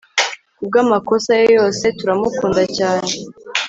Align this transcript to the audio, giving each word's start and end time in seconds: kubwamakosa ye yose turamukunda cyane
kubwamakosa 0.57 1.31
ye 1.39 1.45
yose 1.57 1.83
turamukunda 1.97 2.63
cyane 2.77 3.11